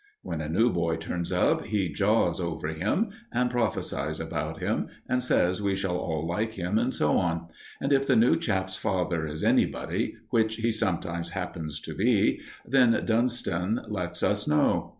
[0.23, 5.21] When a new boy turns up, he jaws over him, and prophesies about him, and
[5.21, 9.27] says we shall all like him, and so on; and if the new chap's father
[9.27, 14.89] is anybody, which he sometimes happens to be, then Dunston lets us know it.